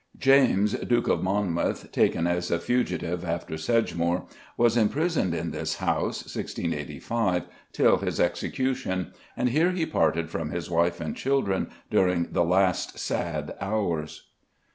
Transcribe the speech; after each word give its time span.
James, 0.17 0.73
Duke 0.73 1.07
of 1.09 1.21
Monmouth, 1.21 1.91
taken 1.91 2.25
as 2.25 2.49
a 2.49 2.57
fugitive 2.57 3.23
after 3.23 3.55
Sedgemoor, 3.55 4.25
was 4.57 4.75
imprisoned 4.75 5.35
in 5.35 5.51
this 5.51 5.75
house 5.75 6.23
(1685) 6.23 7.45
till 7.71 7.97
his 7.99 8.19
execution, 8.19 9.13
and 9.37 9.49
here 9.49 9.69
he 9.69 9.85
parted 9.85 10.31
from 10.31 10.49
his 10.49 10.71
wife 10.71 10.99
and 10.99 11.15
children 11.15 11.69
during 11.91 12.29
the 12.31 12.43
last 12.43 12.97
sad 12.97 13.53
hours. 13.61 14.29